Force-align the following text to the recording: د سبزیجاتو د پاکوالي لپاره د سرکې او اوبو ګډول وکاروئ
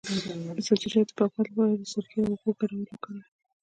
د 0.55 0.57
سبزیجاتو 0.67 1.09
د 1.09 1.11
پاکوالي 1.19 1.47
لپاره 1.51 1.73
د 1.79 1.83
سرکې 1.93 2.17
او 2.21 2.29
اوبو 2.31 2.49
ګډول 2.59 2.83
وکاروئ 2.89 3.23